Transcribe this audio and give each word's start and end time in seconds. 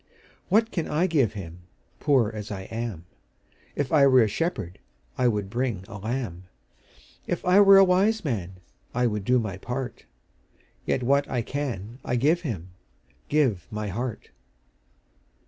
What 0.49 0.71
can 0.71 0.87
I 0.87 1.05
give 1.05 1.33
Him, 1.33 1.59
Poor 1.99 2.31
as 2.33 2.49
I 2.49 2.61
am? 2.71 3.05
If 3.75 3.91
I 3.93 4.07
were 4.07 4.23
a 4.23 4.27
shepherd, 4.27 4.79
I 5.15 5.27
would 5.27 5.47
bring 5.47 5.85
a 5.87 5.99
lamb; 5.99 6.45
If 7.27 7.45
I 7.45 7.59
were 7.61 7.77
a 7.77 7.83
wise 7.83 8.25
man, 8.25 8.53
I 8.95 9.05
would 9.05 9.23
do 9.23 9.37
my 9.37 9.57
part: 9.57 10.05
Yet 10.87 11.03
what 11.03 11.29
I 11.29 11.43
can 11.43 11.99
I 12.03 12.15
give 12.15 12.41
Him, 12.41 12.69
Give 13.29 13.67
my 13.69 13.89
heart. 13.89 14.31